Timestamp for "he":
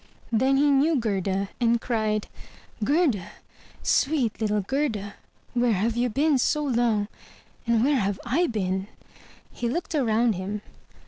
0.57-0.71, 9.51-9.69